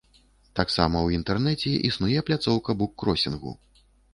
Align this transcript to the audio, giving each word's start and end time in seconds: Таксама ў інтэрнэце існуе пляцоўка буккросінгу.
Таксама 0.59 0.97
ў 1.01 1.09
інтэрнэце 1.17 1.75
існуе 1.91 2.25
пляцоўка 2.31 2.79
буккросінгу. 2.81 3.57